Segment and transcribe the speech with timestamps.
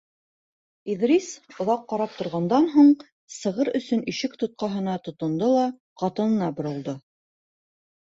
[0.91, 1.25] Иҙрис,
[1.65, 2.89] оҙаҡ ҡарап торғандан һуң,
[3.33, 5.67] сығыр өсөн ишек тотҡаһына тотондо ла
[6.05, 6.97] ҡатынына боролдо: